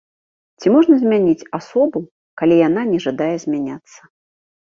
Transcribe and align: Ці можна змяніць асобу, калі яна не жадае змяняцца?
Ці 0.61 0.67
можна 0.75 0.95
змяніць 1.01 1.47
асобу, 1.57 1.99
калі 2.43 2.55
яна 2.67 2.81
не 2.93 2.99
жадае 3.05 3.31
змяняцца? 3.45 4.01